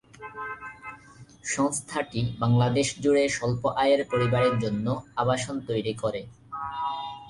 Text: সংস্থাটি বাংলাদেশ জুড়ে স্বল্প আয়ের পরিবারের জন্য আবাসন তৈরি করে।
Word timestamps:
সংস্থাটি 1.45 2.21
বাংলাদেশ 2.39 2.87
জুড়ে 3.03 3.23
স্বল্প 3.29 3.63
আয়ের 3.75 4.01
পরিবারের 4.11 4.55
জন্য 4.59 4.85
আবাসন 5.15 5.55
তৈরি 5.69 5.93
করে। 5.93 6.21